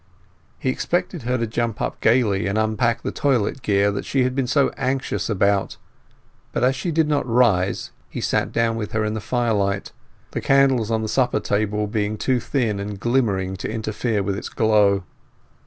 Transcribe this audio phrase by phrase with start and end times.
[0.57, 4.33] He expected her to jump up gaily and unpack the toilet gear that she had
[4.33, 5.77] been so anxious about,
[6.51, 9.91] but as she did not rise he sat down with her in the firelight,
[10.31, 14.49] the candles on the supper table being too thin and glimmering to interfere with its
[14.49, 15.03] glow.